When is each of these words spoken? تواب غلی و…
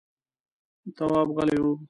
تواب 0.95 1.27
غلی 1.37 1.57
و… 1.65 1.65